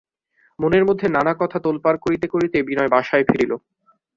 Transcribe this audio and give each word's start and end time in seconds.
মনের 0.59 0.83
মধ্যে 0.85 1.07
নানা 1.07 1.33
কথা 1.39 1.57
তোলপাড় 1.59 1.97
করিতে 1.97 2.27
করিতে 2.27 2.57
বিনয় 2.67 2.89
বাসায় 2.89 3.25
ফিরিল। 3.29 3.51